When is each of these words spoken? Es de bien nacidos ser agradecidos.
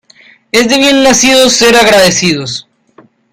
Es 0.51 0.67
de 0.67 0.79
bien 0.79 1.03
nacidos 1.03 1.53
ser 1.53 1.75
agradecidos. 1.75 2.67